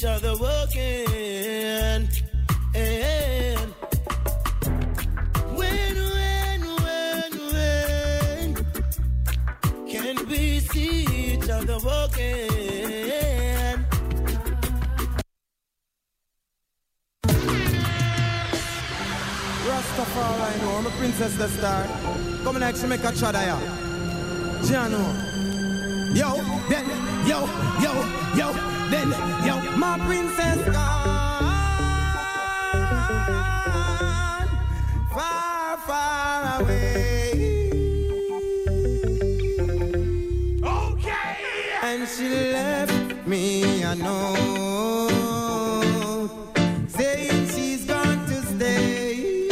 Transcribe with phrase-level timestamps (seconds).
[0.00, 0.34] each other.
[2.74, 3.74] And
[5.54, 8.54] when, when, when, when
[9.86, 13.84] can we see each other again?
[19.66, 21.84] Rastafari, I know, I'm a princess the star.
[22.44, 23.58] Come on, actually make a try ya.
[24.62, 25.04] Jano.
[26.16, 26.36] Yo,
[26.70, 26.86] then,
[27.26, 27.46] yo,
[27.82, 27.92] yo,
[28.34, 29.08] yo, then,
[29.46, 30.88] yo, my princess gone.
[35.14, 37.70] Far, far away.
[40.62, 41.36] Okay.
[41.82, 45.10] And she left me a note
[46.88, 49.46] saying she's going to stay.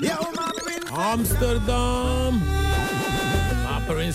[0.00, 0.90] Yo, my princess.
[0.92, 2.21] Amsterdam.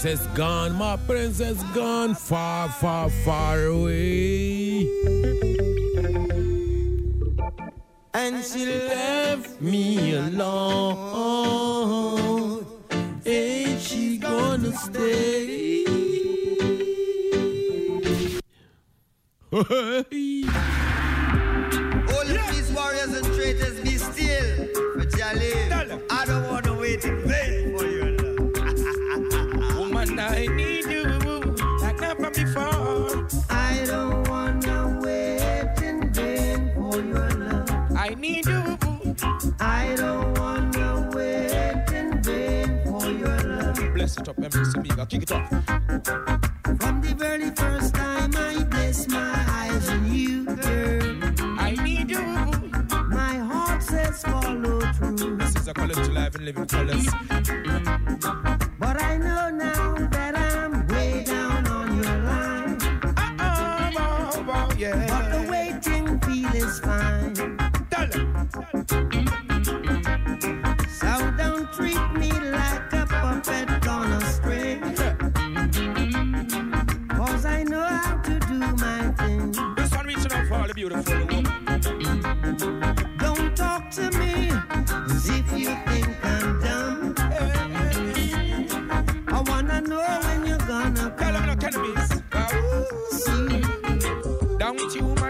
[0.07, 4.87] My princess gone, my princess gone, far, far, far away.
[8.13, 11.45] And she left me alone.
[13.25, 15.83] Ain't she gonna stay?
[19.51, 20.45] All of these
[22.71, 23.83] warriors and traitors
[44.27, 45.49] it up, MC Mega, kick it off.
[46.79, 51.59] From the very first time I bless my eyes on you, girl.
[51.59, 52.21] I need you.
[53.09, 55.37] My heart says follow through.
[55.37, 57.07] This is a college life and living colors.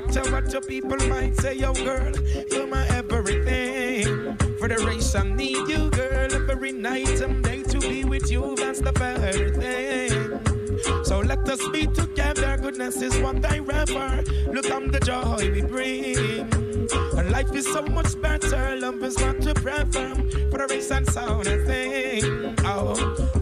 [0.08, 2.12] Matter what your people might say, yo girl,
[2.52, 4.38] you're my everything.
[4.58, 8.56] For the race, I need you, girl, every night and day to be with you.
[8.56, 11.04] That's the very thing.
[11.04, 12.58] So let us be together.
[12.58, 14.24] Goodness is one thy river.
[14.52, 16.48] Look on the joy we bring.
[17.18, 18.78] And life is so much better.
[18.80, 20.14] Love is what to prefer.
[20.52, 22.56] For the race and sound a thing.
[22.64, 22.96] Oh,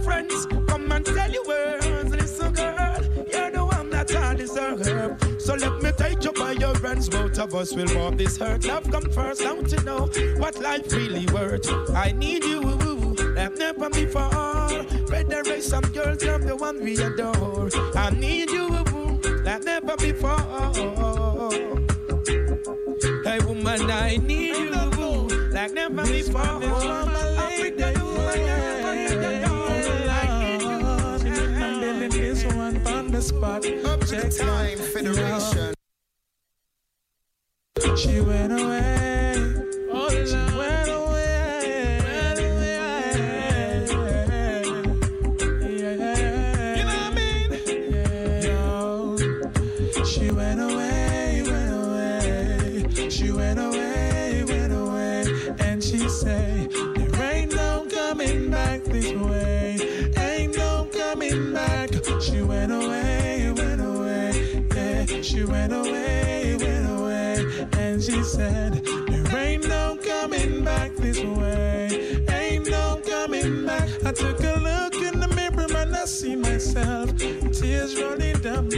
[0.04, 0.48] friends,
[7.10, 7.18] by.
[7.18, 8.66] Both of us will walk this hurt.
[8.66, 9.42] Love come first.
[9.42, 11.70] Don't you know what life really worth?
[11.96, 12.62] I need you.
[13.36, 14.30] Like never before.
[15.10, 17.70] Better raise some girls, you're the one we adore.
[17.96, 18.70] I need you
[19.44, 20.40] like never before.
[23.24, 24.72] Hey woman, I need you
[25.52, 26.42] like never before.
[26.42, 28.16] Africa, you
[32.10, 33.66] this one on the spot.
[33.86, 35.65] Up to the time, Federation.
[37.96, 39.25] She went away.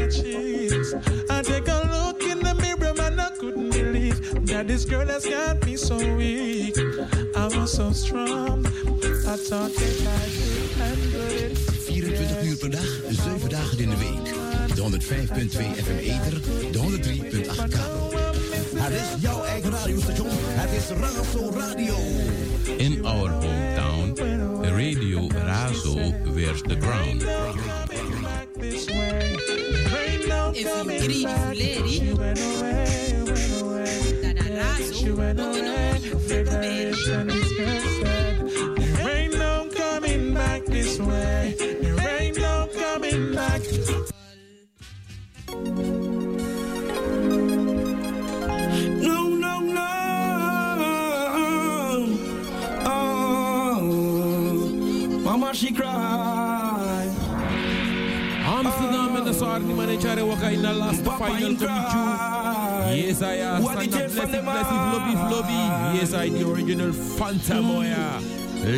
[0.09, 0.93] Cheeks.
[1.29, 5.25] I take a look in the mirror and I couldn't believe that this girl has
[5.25, 6.77] got me so weak.
[7.35, 8.65] I was so strong.
[8.65, 11.77] I thought that I could handle it.
[11.87, 14.33] 24 uur per dag, 7 dagen in de week.
[14.75, 16.41] De 105.2 FM Ether,
[16.71, 18.11] de 103.8 kabel.
[18.75, 20.27] Het is jouw eigen radiostation.
[20.31, 21.95] Het is Razo Radio.
[22.77, 24.13] In our hometown,
[24.61, 27.25] Radio Razo wears the ground.
[30.59, 31.23] If you greedy
[31.53, 32.97] lady, she went away.
[36.27, 37.96] Federation is said.
[59.57, 61.69] Amsterdam en de sorry in chare waka in the last final to you.
[62.95, 63.63] Yes I am.
[63.63, 65.59] What Stand the up, kids from blessy, them blessy, flubby, flubby.
[65.95, 67.67] Yes I, the original Fanta hmm.
[67.67, 68.21] Moya.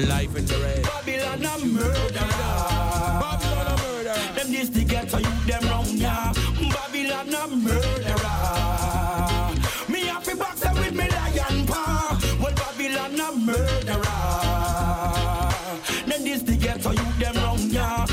[0.08, 0.84] Life in the red.
[0.84, 2.28] Babylon a murderer.
[3.20, 4.34] Babylon a murderer.
[4.36, 6.34] Them this the ghetto you them wrong ya.
[6.76, 8.38] Babylon a murderer.
[9.90, 12.20] Me happy box with me lion paw.
[12.42, 14.20] Well Babylon a murderer.
[16.08, 18.06] Them this the ghetto you them wrong ya.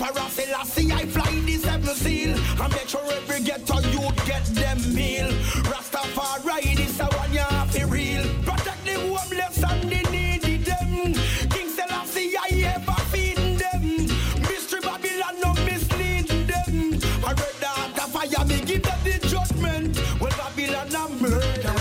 [0.00, 2.36] Emperor Selassie I fly the seven seal.
[2.60, 5.28] I make sure every ghetto you get them meal.
[5.66, 8.22] Rastafari this a one you have to real.
[8.44, 11.14] Protect the homeless and the needy them.
[11.50, 14.06] King Selassie I ever feed them.
[14.42, 17.00] Mystery Babylon no mislead them.
[17.24, 19.98] I read that of fire me give them the judgment.
[20.20, 21.74] Well Babylon a murderer.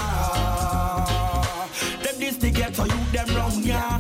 [2.02, 4.00] Them this the ghetto you them wrong yeah.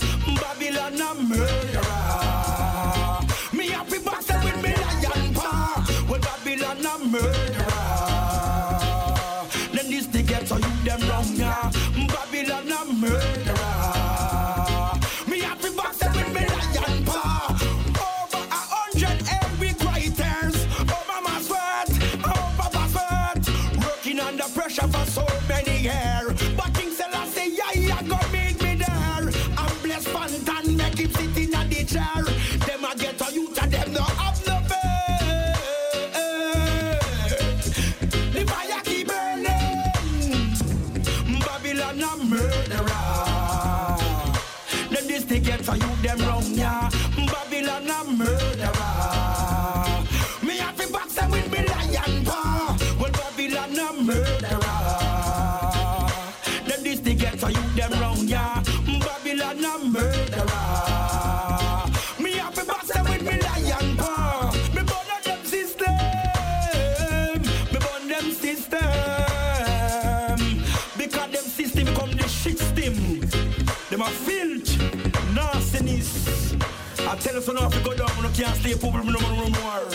[77.41, 79.85] Tell so now if go down, you can't stay poor, no more, no more.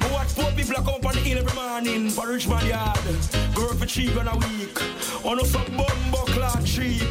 [0.00, 2.98] I watch four people come on the hill every morning for Richmond Yard.
[3.54, 4.80] Girl for cheap and a week.
[5.24, 7.02] On oh, some bumbo clock cheap.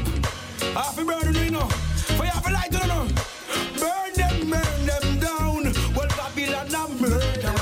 [0.73, 1.67] Happy burning, you know.
[2.15, 3.07] For you have a light, you know.
[3.79, 5.73] Burn them, burn them down.
[5.95, 7.53] Well, Babylon a murderer.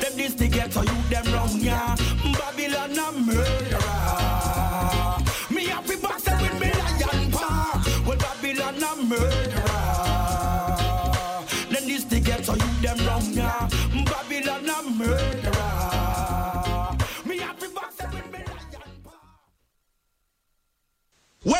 [0.00, 1.96] Them this the ghetto, you them wrong, yeah.
[2.38, 3.94] Babylon a murderer.
[5.50, 7.82] Me happy box them with me lion paw.
[8.06, 9.43] Well, Babylon murderer.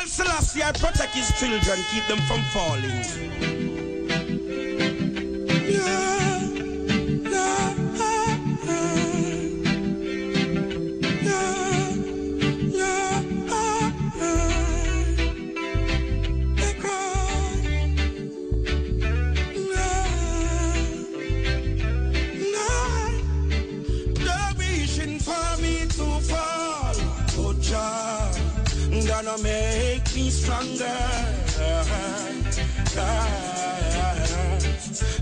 [0.06, 3.73] Selassie, I protect his children, keep them from falling.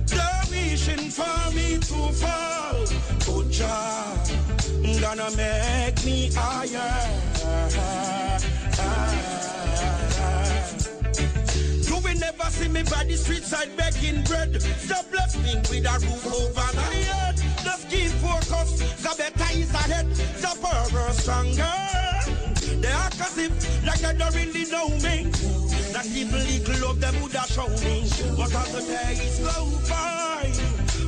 [0.07, 2.87] They're wishing for me to fall,
[3.29, 4.17] oh Jah,
[5.01, 7.09] gonna make me higher.
[11.89, 14.63] You will never see me by the street side begging bread.
[14.63, 17.37] Stop blessing with a roof over my head.
[17.65, 20.09] Just keep focus, the better is ahead.
[20.11, 22.12] The power stronger.
[22.83, 25.31] They as if like they don't really know me.
[25.93, 28.11] That even little love them would have shown me.
[28.37, 30.51] But as the days go by,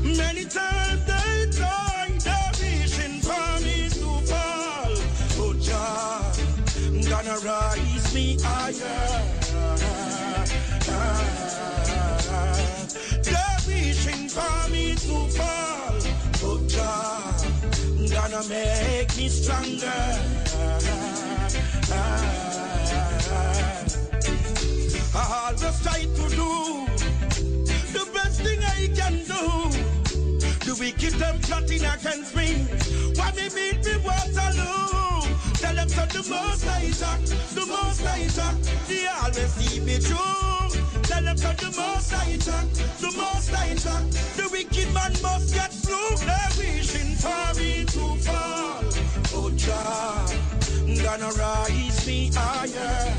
[0.02, 2.12] many times they try.
[2.23, 4.95] They're wishing for me to fall.
[5.43, 6.31] Oh, Jah,
[7.11, 9.23] gonna rise me higher.
[13.21, 15.99] They're wishing for me to fall,
[16.40, 17.35] but Jah
[18.14, 20.43] gonna make me stronger.
[25.54, 26.86] Always try to do
[27.92, 29.70] the best thing I can do.
[30.64, 32.64] The wicked them plotting against me.
[33.16, 35.28] Why me beat me Waterloo?
[35.60, 37.20] Tell them to the most I talk,
[37.54, 38.56] the most I talk.
[38.88, 41.02] They always see me through.
[41.02, 44.04] Tell them to the most I talk, the most I talk.
[44.36, 46.16] The wicked man must get through.
[46.26, 48.84] They're wishing for me to fall.
[49.36, 49.50] Oh,
[51.02, 53.14] Gonna rise me higher.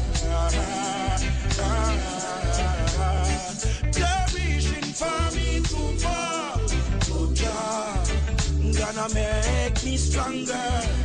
[3.91, 6.61] They're wishing for me to fall.
[7.11, 8.03] Oh, Jah,
[8.79, 11.04] gonna make me stronger.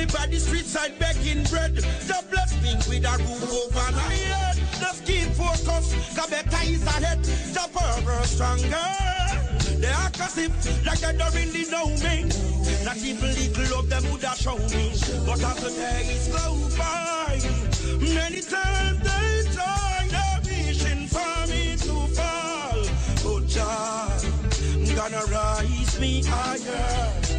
[0.00, 1.76] Me by the street side begging bread.
[1.76, 4.56] The bless me with a roof over my head.
[4.80, 7.22] Just keep focus, cause better is ahead.
[7.24, 8.88] The power stronger.
[9.80, 12.16] They as if like they don't really know me.
[12.84, 14.92] Not even little of them would have shown me.
[15.26, 16.44] But as the days go
[16.78, 17.40] by,
[18.14, 22.80] many times they try, they're wishing for me to fall.
[23.24, 24.08] But Jah,
[24.96, 27.29] gonna rise me higher.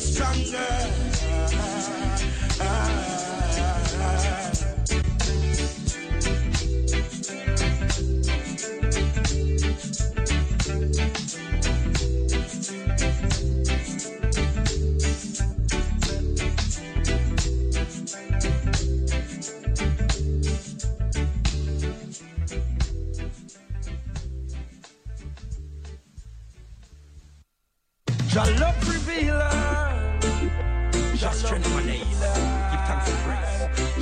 [0.00, 1.13] stronger.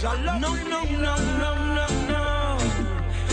[0.02, 2.58] No, no, no, no, no, no.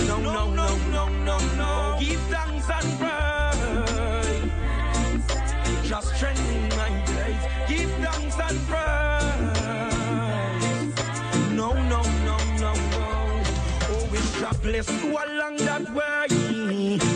[0.05, 1.97] No, no, no, no, no, no.
[1.99, 4.51] Give thanks and praise.
[5.89, 7.43] Just strengthen my days.
[7.67, 9.55] Give thanks and praise.
[11.53, 13.03] No, no, no, no, no.
[13.89, 16.27] Oh, Always God bless you along that way.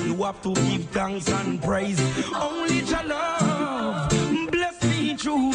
[0.07, 1.99] You have to give thanks and praise.
[2.33, 4.09] Only your love
[4.51, 5.51] bless me through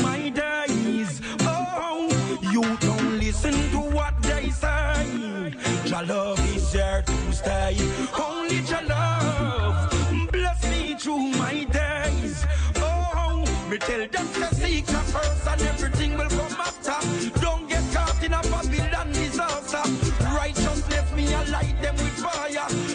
[3.42, 5.52] listen to what they say.
[5.84, 7.76] Jah love is there to stay.
[8.18, 12.44] Only Jah love bless me through my days.
[12.76, 17.40] Oh, me tell them to seek Jah first and everything will come after.
[17.40, 19.82] Don't get caught in a Babylon disaster.
[20.24, 22.87] Righteousness me I light them with fire.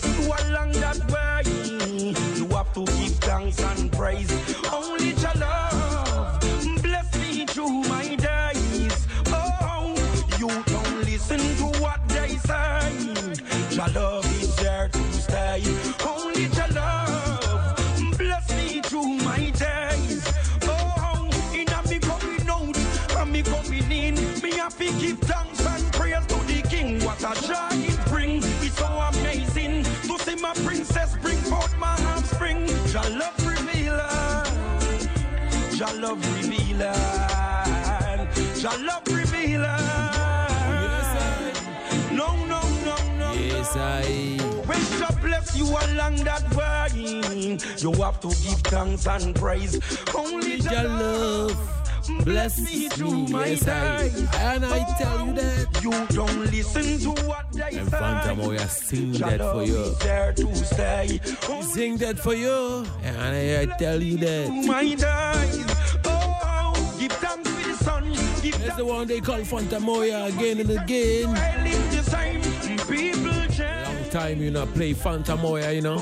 [0.00, 1.42] You along that way.
[1.44, 4.51] Mm, you have to give thanks and praise.
[36.82, 39.78] Love revealer, Jah love revealer.
[42.12, 43.32] No, no, no, no.
[43.32, 44.38] Yes, I.
[44.66, 49.80] When Jah bless you along that way, you have to give thanks and praise.
[50.14, 51.72] Only Jah Jah love
[52.24, 52.88] bless me.
[52.88, 54.10] through my Yes, I.
[54.52, 55.82] And I tell you that.
[55.82, 57.98] You don't listen to what they And say.
[57.98, 59.94] Phantom, oh, yeah, sing that for you.
[60.00, 61.20] there to stay.
[61.62, 62.86] Sing that for you.
[63.02, 64.50] And I, I tell you that.
[64.66, 65.61] My.
[68.50, 71.28] That's the one they call Fantan Mojah again and again.
[71.28, 72.40] I live the same.
[72.88, 74.02] People change.
[74.02, 75.98] Long time, you know, play Fantan Mojah, you know.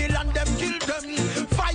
[0.00, 1.46] Babylon them kill them.
[1.48, 1.74] Fire.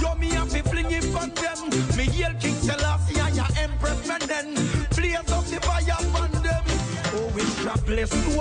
[0.00, 1.70] Yo me have to fling it on them.
[1.96, 4.54] Me hail King Selassie and your Empress men then.
[4.94, 6.64] Blaze up the fire on them.
[7.14, 8.40] Oh, we shall bless you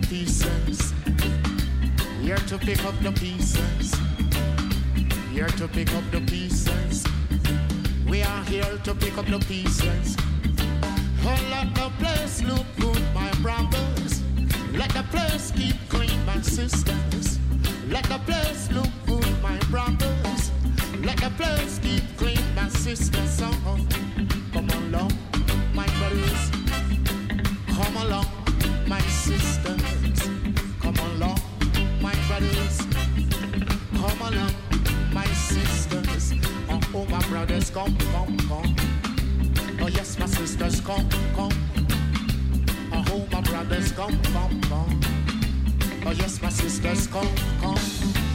[0.00, 0.92] the pieces.
[2.20, 3.94] Here to pick up the pieces.
[5.32, 7.04] Here to pick up the pieces.
[8.08, 10.16] We are here to pick up the pieces.
[11.24, 14.22] Oh, let the place look good, my brothers.
[14.72, 17.38] Let the place keep clean, my sisters.
[17.88, 20.50] Let the place look good, my brothers.
[21.02, 23.40] Let the place keep clean, my sisters.
[23.42, 23.57] Oh,
[37.70, 38.76] brothers, come, come, come.
[39.80, 41.52] Oh, yes, my sisters, come, come.
[42.92, 45.00] Oh, oh, my brothers, come, come, come.
[46.06, 47.28] Oh, yes, my sisters, come,
[47.60, 48.27] come.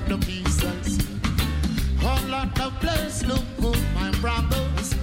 [0.00, 0.98] Up the pieces.
[2.02, 4.94] Oh, let the place look good, my brothers.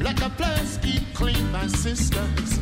[0.00, 2.58] Let the place keep clean, my sisters.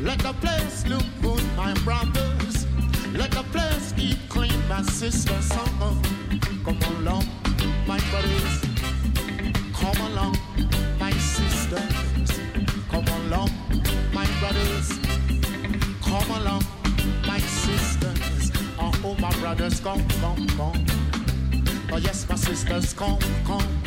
[0.00, 2.66] Let the place look good, my brothers.
[3.14, 5.48] Let the place keep clean, my sisters.
[5.80, 6.00] Oh,
[6.64, 7.24] come along,
[7.86, 8.54] my brothers.
[9.80, 10.36] Come along,
[10.98, 12.30] my sisters.
[12.90, 13.50] Come along,
[14.12, 14.88] my brothers.
[16.02, 16.62] Come along,
[17.26, 18.50] my sisters.
[18.80, 20.97] Oh my brothers, come, come, come.
[21.98, 23.82] Oh yes, my sisters, come, come.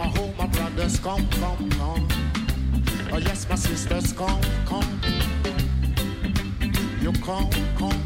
[0.00, 2.08] Oh, my brothers, come, come, come.
[3.12, 5.00] Oh yes, my sisters, come, come.
[7.00, 8.02] You come, come.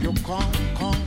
[0.00, 1.04] You come, come.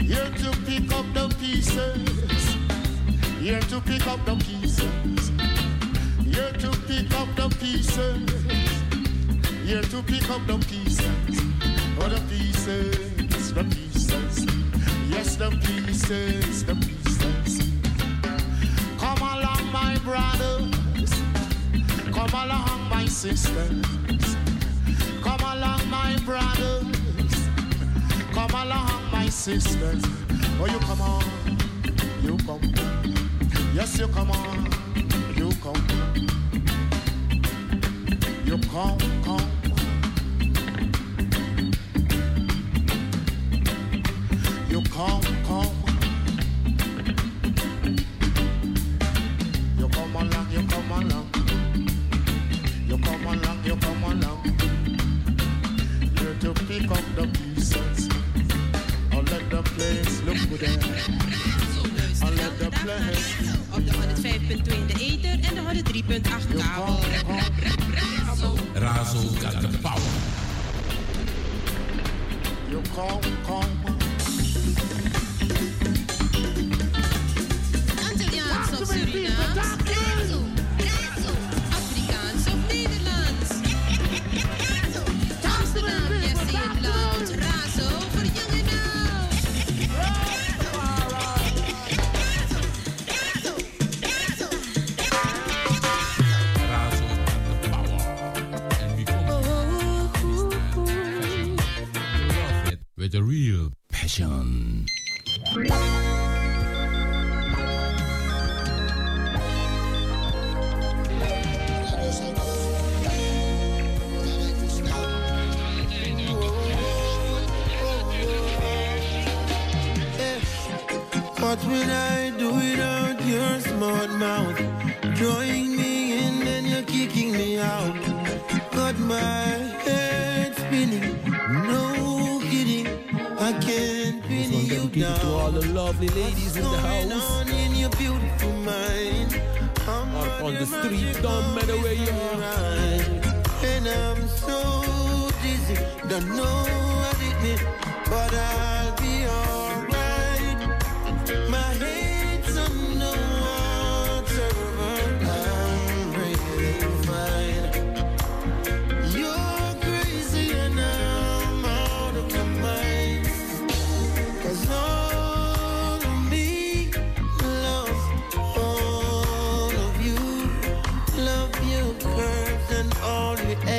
[0.00, 2.56] Here to pick up the pieces.
[3.40, 5.30] Here to pick up the pieces.
[6.26, 8.50] Here to pick up the pieces.
[9.64, 11.29] Here to pick up the pieces.
[12.02, 14.46] Oh, the pieces, the pieces.
[15.10, 17.60] Yes, the pieces, the pieces.
[18.98, 21.12] Come along, my brothers.
[22.10, 24.36] Come along, my sisters.
[25.22, 27.48] Come along, my brothers.
[28.32, 30.02] Come along, my sisters.
[30.58, 31.24] Oh, you come on,
[32.22, 32.62] you come.
[33.74, 34.70] Yes, you come on,
[35.36, 35.84] you come.
[38.46, 39.49] You come, come.
[62.80, 66.20] Op de 105.2 in de ether en de 103.8
[66.58, 66.98] kabel.
[68.74, 70.00] Razo got the power.
[72.68, 73.64] You call, call.
[78.10, 80.09] Antilliaans op Suriname.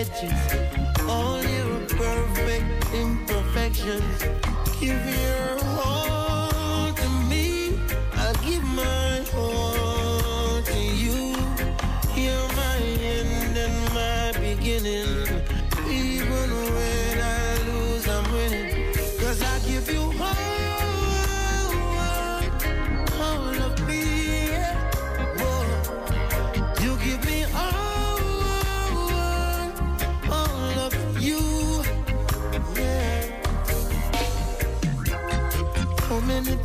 [0.01, 0.33] edges,
[1.07, 4.23] all your perfect imperfections.
[4.79, 5.70] Give your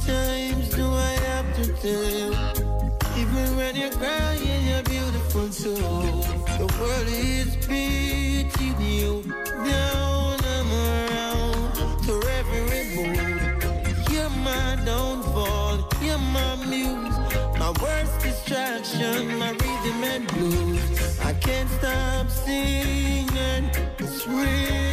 [0.07, 2.33] times do I have to tell?
[3.19, 5.75] Even when you're crying, you're beautiful too.
[6.61, 9.23] The world is beating you
[9.71, 10.39] down.
[10.55, 13.19] I'm around for every mood.
[14.11, 15.79] You're my downfall.
[16.01, 17.19] You're my muse.
[17.59, 21.21] My worst distraction, my rhythm and blues.
[21.21, 23.71] I can't stop singing.
[23.99, 24.86] It's real.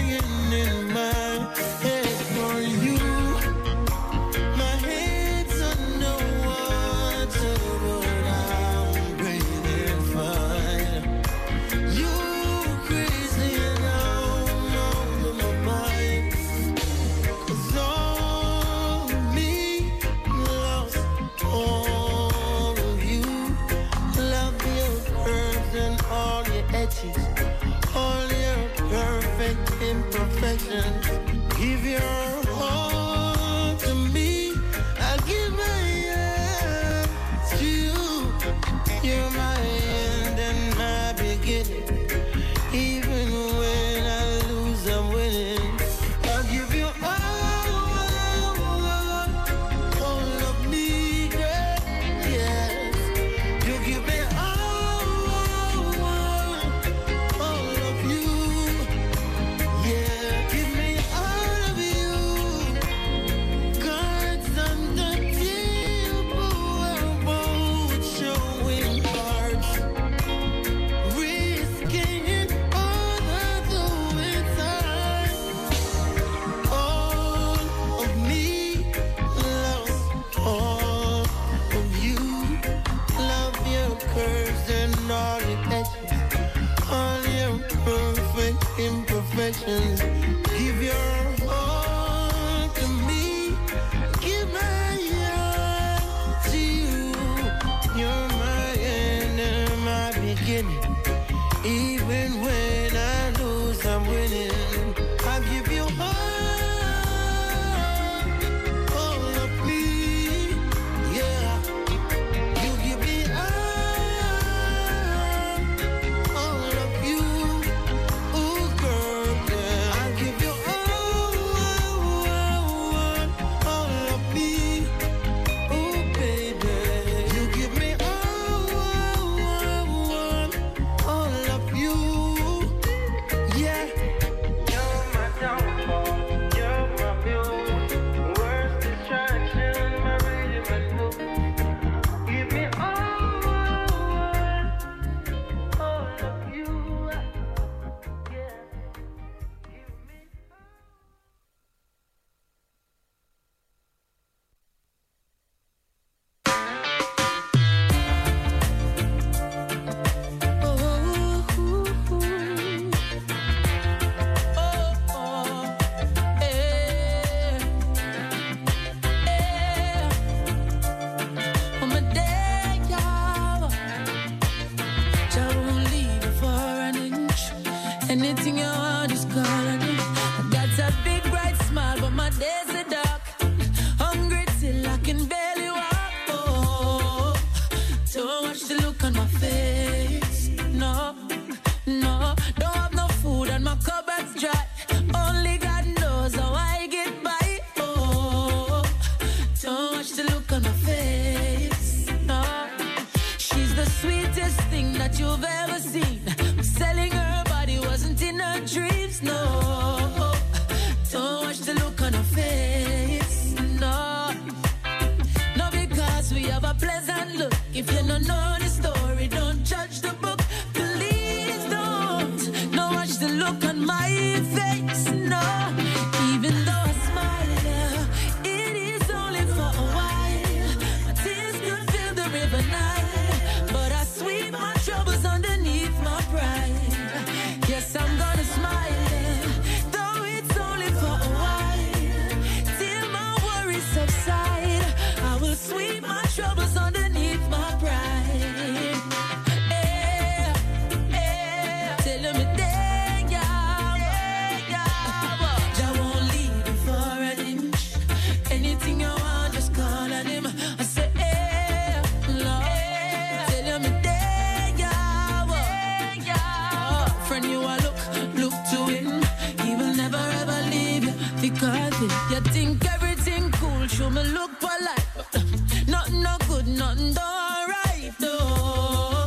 [277.04, 279.26] Don't alright, no.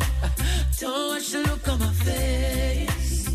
[0.80, 3.28] Don't watch the look on my face.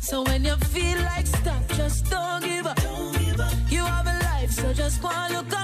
[0.00, 2.76] So when you feel like stop, just don't give up.
[2.76, 3.52] Don't give up.
[3.68, 5.63] You have a life, so just go and look up.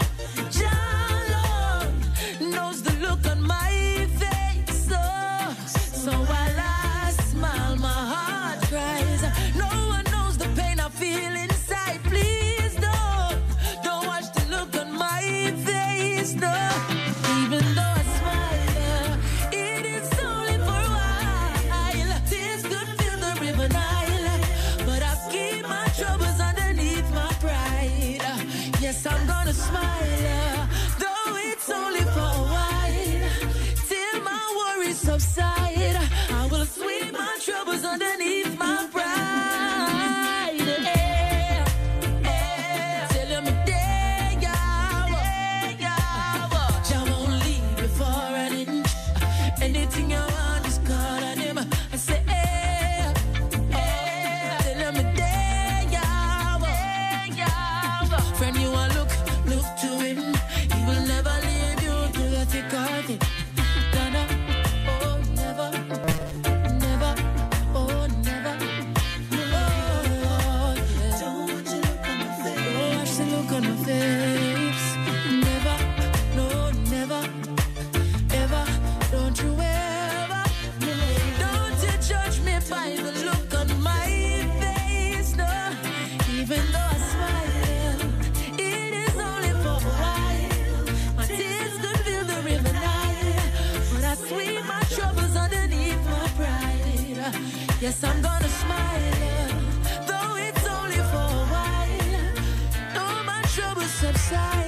[104.30, 104.59] side.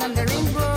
[0.00, 0.73] singing the rainbow.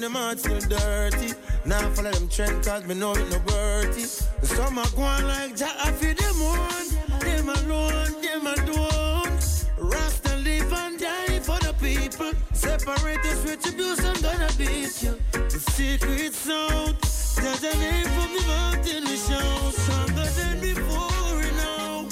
[0.00, 1.34] Them them hearts still dirty.
[1.66, 4.00] Now nah, follow them trend cause me know it no worthy.
[4.00, 7.20] Some are going like Jack, I feel them on.
[7.20, 9.28] Them alone, them alone.
[9.76, 12.32] Rasta live and die for the people.
[12.54, 15.18] Separate this retribution, gonna beat you.
[15.32, 16.96] The secret sound.
[17.36, 19.70] There's a name from the mountain we show.
[19.82, 22.08] Stronger than before, you know.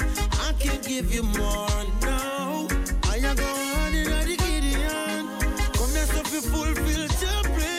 [0.47, 2.69] I can give you more now.
[3.05, 5.27] I am going on in the Gideon.
[5.73, 7.78] Come here, so you fulfill your prayer.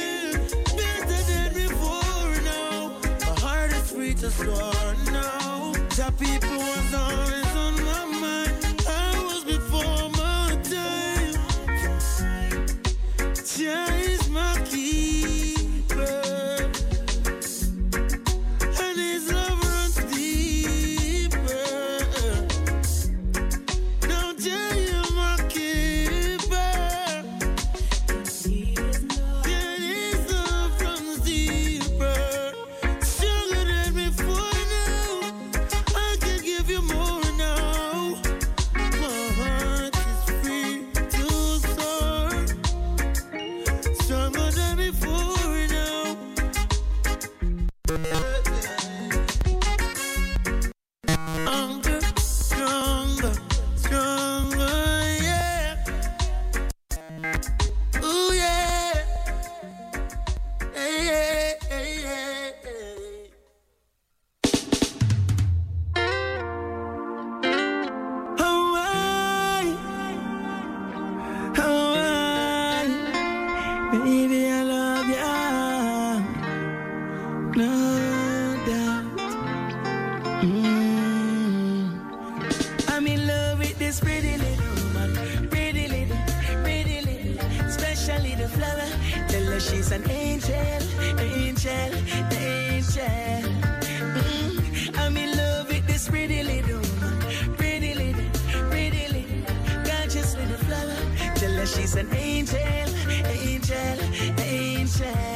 [4.30, 5.72] the floor now.
[5.96, 6.79] The people
[77.56, 79.06] No doubt.
[80.43, 81.89] Mm.
[82.88, 85.50] I'm in love with this pretty little woman.
[85.50, 86.18] Pretty little,
[86.64, 88.88] pretty little, special little flower.
[89.28, 90.56] Tell her she's an angel,
[91.20, 91.91] angel,
[92.38, 93.04] angel.
[94.16, 94.97] Mm.
[95.00, 97.56] I'm in love with this pretty little woman.
[97.58, 98.30] Pretty little,
[98.70, 101.02] pretty little, gorgeous little flower.
[101.36, 102.60] Tell her she's an angel,
[103.26, 104.00] angel,
[104.39, 105.29] angel.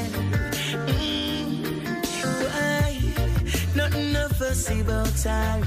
[4.70, 5.62] No about her.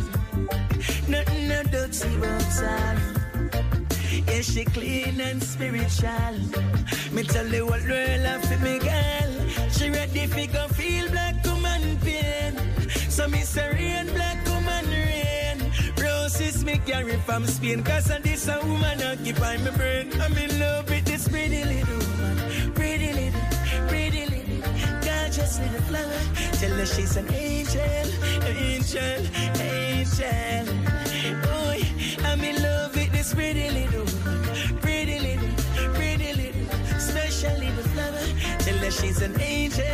[1.09, 2.97] Nothing no dirty about her.
[4.27, 6.35] Yeah, she clean and spiritual.
[7.13, 9.33] Me tell you what real love for me girl.
[9.71, 12.55] She ready fi go feel black woman pain.
[13.11, 15.59] So me say rain, black woman rain.
[16.03, 17.83] Roses me carry from Spain.
[17.83, 20.11] Cause this a woman occupy my brain.
[20.23, 22.06] I'm in love with this pretty little
[25.37, 26.21] gorgeous little flower.
[26.53, 27.83] Tell her she's an angel,
[28.47, 29.27] angel,
[29.61, 30.67] angel.
[31.43, 31.85] Boy,
[32.25, 34.07] I'm in love with this pretty little.
[34.81, 35.49] Pretty little,
[35.95, 38.27] pretty little, special little flower.
[38.61, 39.85] Tell her she's an angel,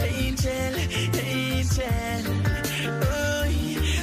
[0.00, 0.74] angel,
[1.20, 2.22] angel.
[3.00, 3.52] Boy,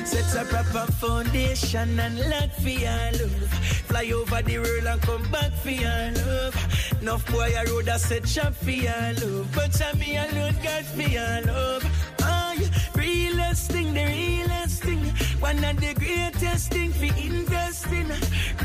[0.05, 3.53] sets a proper foundation and lock for your love.
[3.88, 6.64] Fly over the world and come back for your love.
[7.01, 9.47] Enough boy I road a set trap for your love.
[9.53, 11.83] But I me alone got for your love.
[12.21, 12.55] Oh,
[12.95, 15.03] realest thing, the realest thing.
[15.39, 18.09] One of the greatest thing for investing.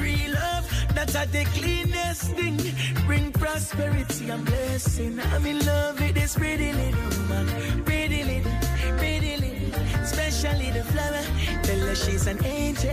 [0.00, 0.64] Real love,
[0.94, 2.58] that's a the cleanest thing.
[3.06, 5.20] Bring prosperity and blessing.
[5.20, 7.84] I'm in love with this pretty little woman.
[7.84, 8.52] Pretty little,
[8.98, 11.24] pretty little, special little flower.
[11.62, 12.90] Tell her she's an angel,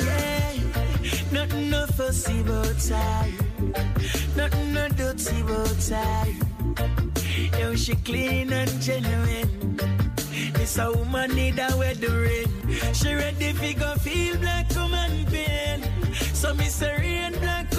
[0.04, 0.52] yeah,
[1.32, 3.26] nothing no fussy about her.
[4.36, 6.26] Nothing no dirty about her.
[7.58, 9.78] Yo, she clean and genuine.
[10.52, 12.50] This a woman need a weathering.
[12.92, 15.82] She ready fi go feel black woman pain.
[16.34, 17.77] So me say rain, black.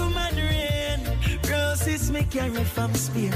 [1.89, 3.31] Roses me carry from Spain.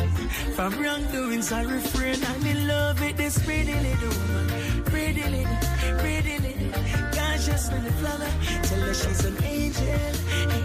[0.56, 2.18] From wrongdoings I refrain.
[2.24, 4.84] I'm in love with this pretty little woman.
[4.86, 5.58] Pretty little,
[5.97, 6.72] pretty little,
[7.12, 8.30] gorgeous little flower.
[8.64, 10.14] Tell her she's an angel,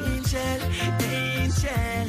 [0.05, 0.61] angel,
[1.09, 2.09] angel.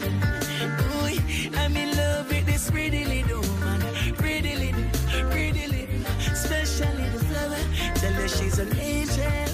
[0.84, 3.82] Ooh, I'm in love with this pretty little woman.
[4.16, 4.84] Pretty little,
[5.32, 7.64] pretty little, special little flower.
[7.96, 9.49] Tell her she's an angel,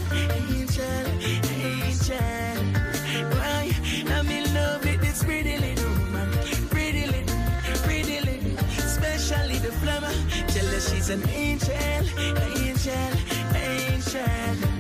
[11.09, 11.75] an angel,
[12.57, 13.11] angel,
[13.53, 14.74] angel.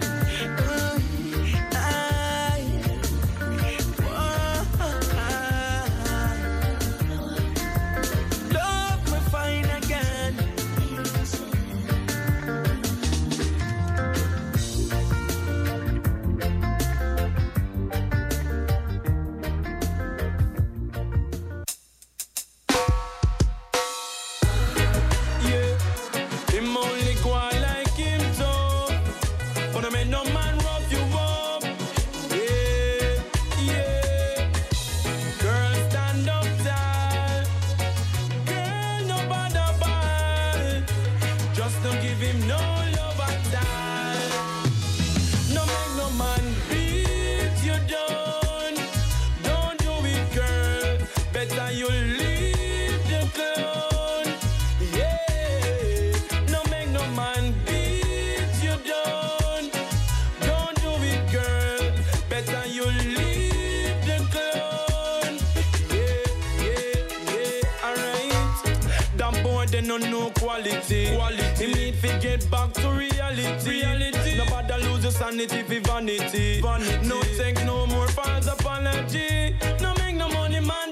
[69.99, 71.15] No know quality.
[71.15, 71.65] Quality.
[71.65, 73.69] He need to get back to reality.
[73.69, 74.37] Reality.
[74.37, 76.61] Nobody lose your sanity for vanity.
[76.61, 77.07] Vanity.
[77.07, 79.55] No take no more false apology.
[79.81, 80.84] No make no money man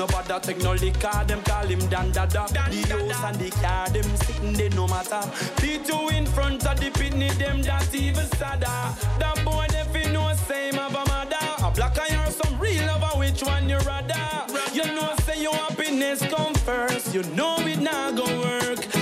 [0.00, 2.48] No bother take no liquor, them call him Dandada.
[2.48, 5.20] The house and the car, them sitting, there no matter.
[5.60, 8.64] P2 in front of the pitney, them that even sadder.
[9.18, 11.36] That boy, never know same of a mother.
[11.62, 14.16] A black eye or some real lover, which one you rather?
[14.72, 17.14] You know, say your happiness come first.
[17.14, 18.99] You know it not gonna work.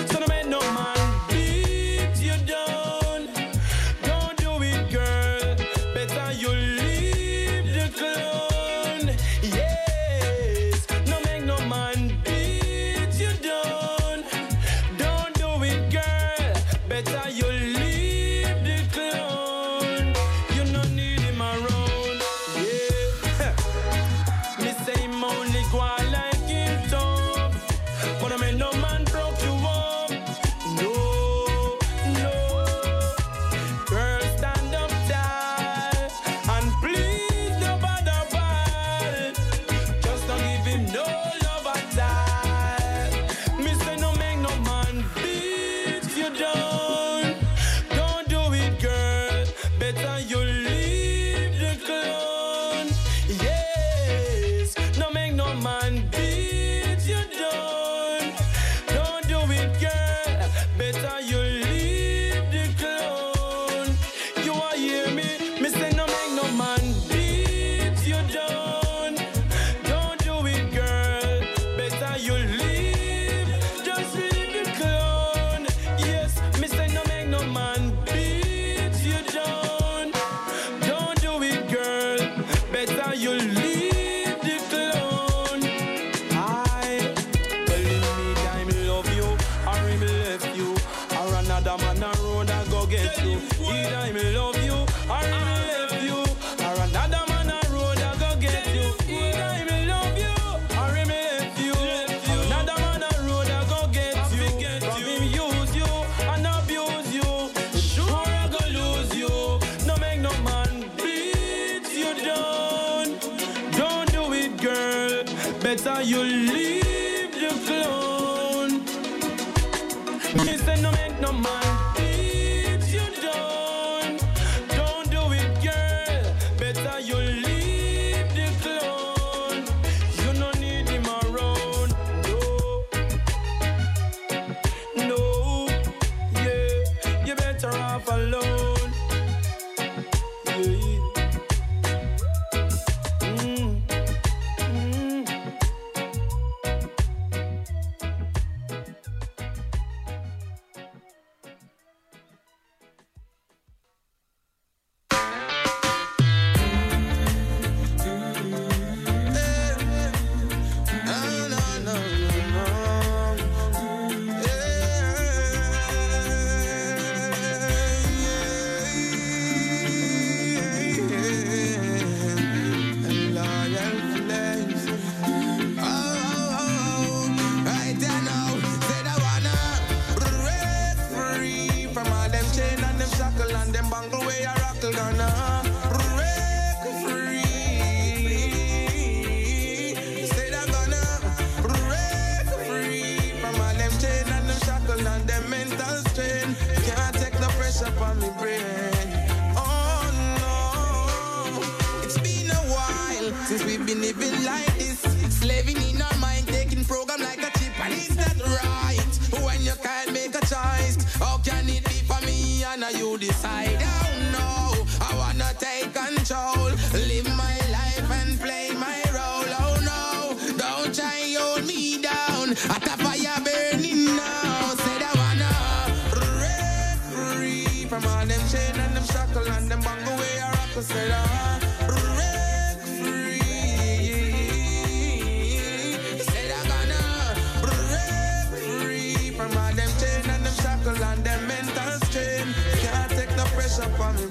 [243.95, 244.28] up on the.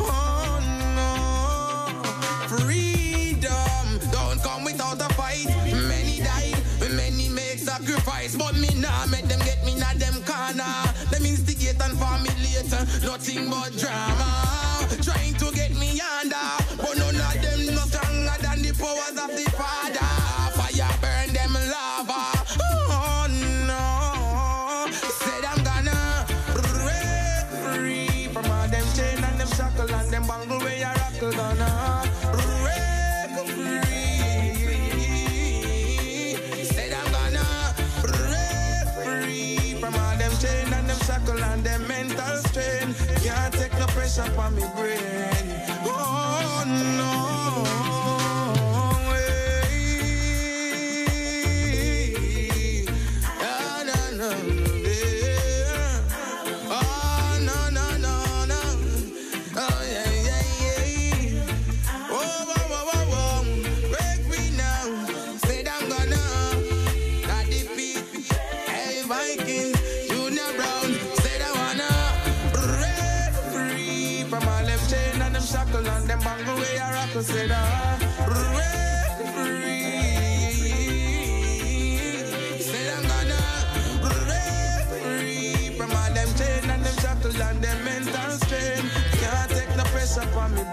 [0.00, 0.58] Oh
[0.96, 2.02] no,
[2.48, 5.46] freedom don't come without a fight.
[5.88, 6.56] Many died,
[6.94, 10.74] many make sacrifice, but me nah make them get me nah them corner.
[11.10, 14.73] Them instigate and formulate uh, nothing but drama.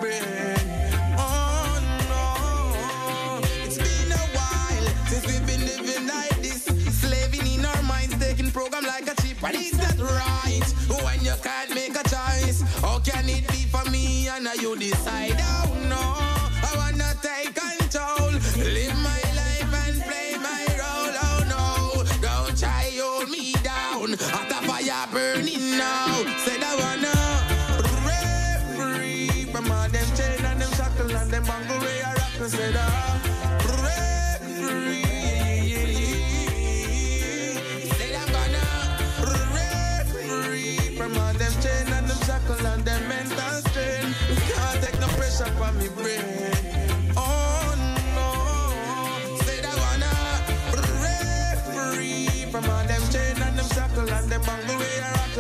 [0.02, 0.51] be.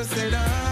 [0.01, 0.70] nunca será.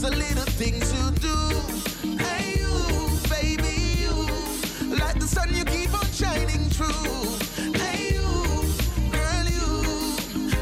[0.00, 2.18] It's a little thing to do.
[2.22, 4.96] Hey, you, baby, you.
[4.96, 7.72] Like the sun, you keep on shining through.
[7.76, 8.62] Hey, you,
[9.10, 10.14] girl, you.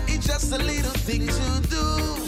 [0.08, 2.25] It's just a little thing to do.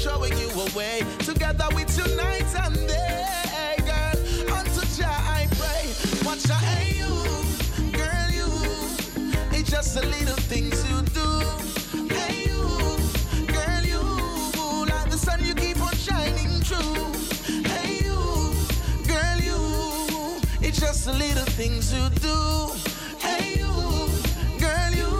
[0.00, 1.02] showing you a way.
[1.18, 4.56] Together with you night and day, girl.
[4.56, 5.92] Unto Jah I pray.
[6.24, 7.12] Watch I hey, you,
[7.92, 8.50] girl, you.
[9.52, 11.28] It's just the little things you do.
[12.14, 12.64] Hey, you,
[13.52, 14.86] girl, you.
[14.86, 17.12] Like the sun, you keep on shining true.
[17.68, 18.54] Hey, you,
[19.06, 20.40] girl, you.
[20.66, 22.72] It's just the little things you do.
[23.18, 23.72] Hey, you,
[24.58, 25.12] girl, you.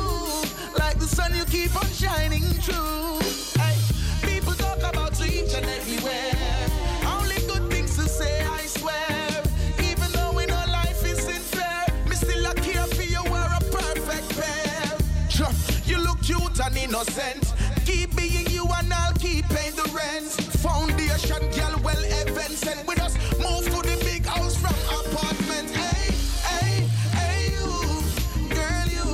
[0.78, 2.49] Like the sun, you keep on shining
[17.00, 17.54] innocent.
[17.86, 20.26] Keep being you and I'll keep paying the rent.
[20.60, 25.70] Foundation, girl, well, events, and with us, move to the big house from apartment.
[25.70, 26.12] Hey,
[26.44, 27.68] hey, hey, you,
[28.54, 29.08] girl, you,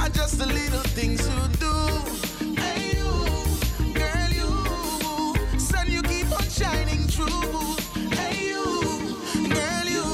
[0.00, 2.60] and just the little things you do.
[2.60, 7.76] Hey, you, girl, you, sun, you keep on shining through.
[8.16, 9.16] Hey, you,
[9.48, 10.06] girl, you,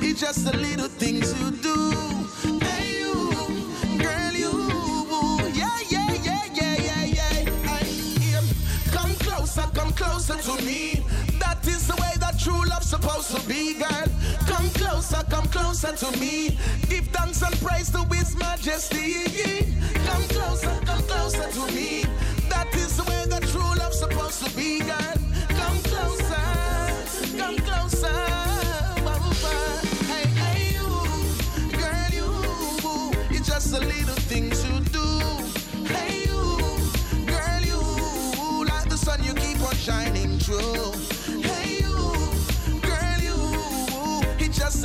[0.00, 2.03] it's just the little things you do.
[14.94, 16.56] Closer, come closer to me.
[16.88, 19.24] Give thanks and praise to His Majesty.
[20.06, 22.04] Come closer, come closer to me.
[22.48, 25.23] That is the way the true love's supposed to be, girl.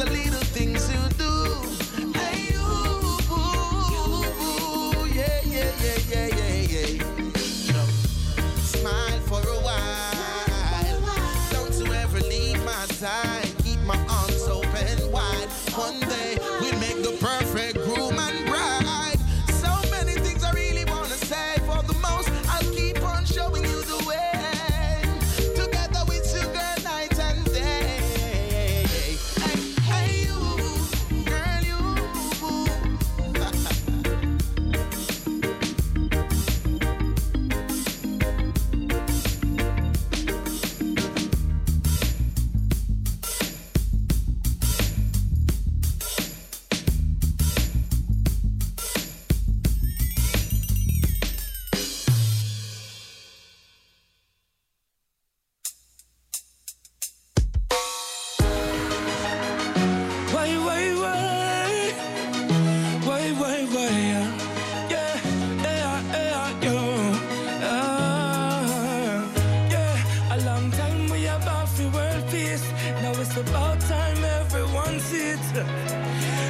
[0.02, 0.39] It's
[73.22, 75.52] it's about time everyone sees.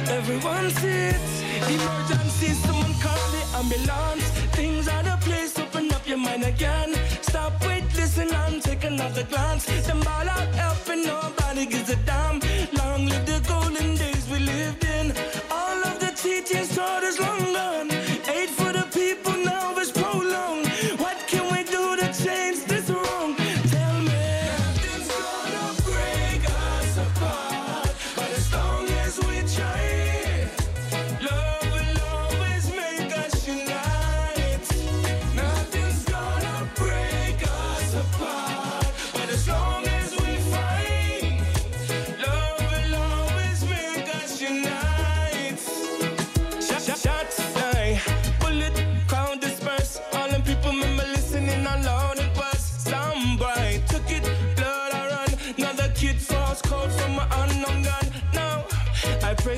[0.08, 1.42] Everyone sees.
[1.76, 4.28] Emergency, someone call the ambulance.
[4.58, 6.94] Things are the place, open up your mind again.
[7.22, 9.64] Stop, wait, listen, and take another glance.
[9.86, 12.40] Them all out helping, nobody gives a damn.
[12.78, 15.12] Long live the golden days we lived in.
[15.50, 17.39] All of the teachings taught us long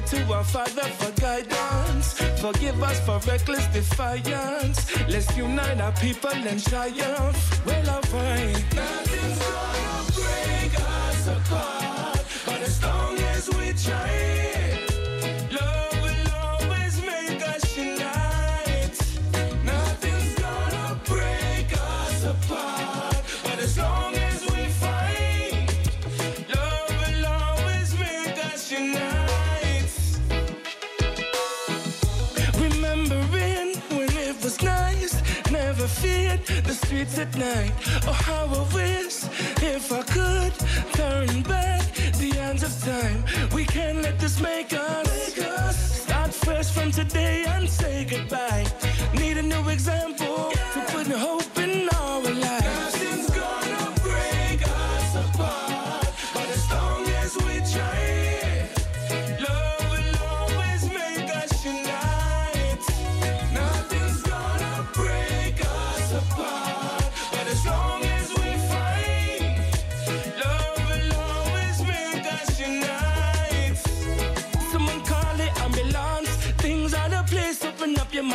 [0.06, 2.14] to our Father for guidance.
[2.40, 4.78] Forgive us for reckless defiance.
[5.08, 7.66] Let's unite our people and triumph.
[7.66, 8.64] Well, fight.
[8.74, 14.51] Nothing's gonna break us apart, but as long as we try.
[36.60, 37.72] The streets at night.
[38.06, 39.24] Oh, how I wish
[39.62, 40.52] if I could
[40.94, 41.82] turn back
[42.18, 43.24] the hands of time.
[43.54, 48.66] We can't let this make us start fresh from today and say goodbye.
[49.14, 51.41] Need a new example to put hope in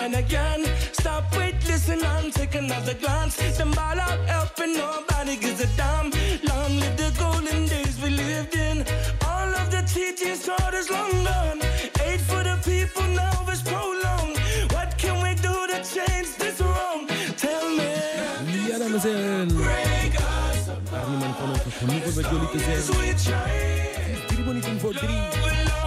[0.08, 0.94] Open up your mind again.
[0.94, 3.36] Stop, wait, listen, and take another glance.
[3.58, 6.12] Them all out helping, nobody gives a damn.
[6.44, 8.86] Long live the golden days we lived in.
[9.28, 11.60] All of the teachings taught us long gone.
[12.06, 14.38] Aid for the people now is prolonged.
[14.72, 17.08] What can we do to change this wrong?
[17.36, 17.92] Tell me.
[18.70, 19.50] Ja, dames en heren.
[20.94, 22.60] Arnie Man van ons genoegen met jullie te
[23.18, 24.28] zijn.
[24.28, 25.38] Drie minuten voor drie.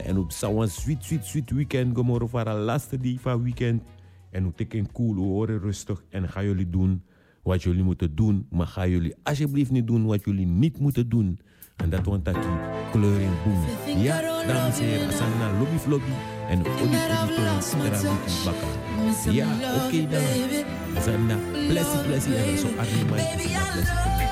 [0.02, 1.96] en op sawan sweet sweet sweet weekend.
[1.96, 3.82] Gomorro voor de laatste die van weekend.
[4.30, 7.02] En hoe teken cool, we horen rustig en ga jullie doen.
[7.42, 11.38] wat jullie moeten doen, maar ga jullie alsjeblieft niet doen wat jullie niet moeten doen.
[11.76, 14.02] En dat want dat die kleur in boem.
[14.02, 16.12] Ja, dames en heren, Asana lobby lobby
[16.48, 19.30] en Odi Odi Toons Bakka.
[19.30, 20.96] Ja, oké okay, dan.
[20.96, 21.36] Asana,
[21.68, 24.31] blessie blessie en zo Arnie Mike is een blessie.